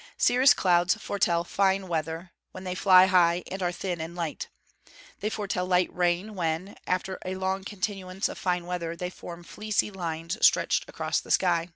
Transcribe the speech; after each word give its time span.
_Cirrus 0.16 0.54
clouds 0.54 0.94
foretell 0.94 1.44
fine 1.44 1.86
weather, 1.86 2.32
when 2.52 2.64
they 2.64 2.74
fly 2.74 3.04
high, 3.04 3.42
and 3.50 3.62
are 3.62 3.70
thin 3.70 4.00
and 4.00 4.14
light. 4.16 4.48
They 5.18 5.28
foretell 5.28 5.66
light 5.66 5.94
rain 5.94 6.34
when, 6.34 6.76
after 6.86 7.18
a 7.22 7.34
long 7.34 7.64
continuance 7.64 8.26
of 8.30 8.38
fine 8.38 8.64
weather, 8.64 8.96
they 8.96 9.10
form 9.10 9.44
fleecy 9.44 9.90
lines 9.90 10.38
stretched 10.40 10.88
across 10.88 11.20
the 11.20 11.30
sky. 11.30 11.68